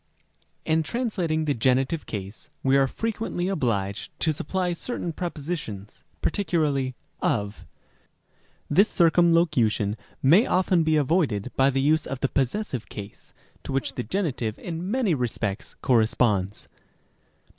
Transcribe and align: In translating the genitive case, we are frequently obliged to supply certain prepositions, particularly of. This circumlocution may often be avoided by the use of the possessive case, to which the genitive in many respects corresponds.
In 0.65 0.81
translating 0.81 1.45
the 1.45 1.53
genitive 1.53 2.07
case, 2.07 2.49
we 2.63 2.75
are 2.75 2.87
frequently 2.87 3.47
obliged 3.47 4.11
to 4.21 4.33
supply 4.33 4.73
certain 4.73 5.13
prepositions, 5.13 6.03
particularly 6.23 6.95
of. 7.21 7.67
This 8.67 8.89
circumlocution 8.89 9.95
may 10.23 10.47
often 10.47 10.81
be 10.81 10.95
avoided 10.95 11.51
by 11.55 11.69
the 11.69 11.81
use 11.81 12.07
of 12.07 12.19
the 12.21 12.29
possessive 12.29 12.89
case, 12.89 13.31
to 13.63 13.71
which 13.71 13.93
the 13.93 14.01
genitive 14.01 14.57
in 14.57 14.89
many 14.89 15.13
respects 15.13 15.75
corresponds. 15.83 16.67